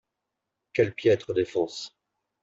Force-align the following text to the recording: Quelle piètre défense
Quelle 0.73 0.93
piètre 0.95 1.31
défense 1.35 1.95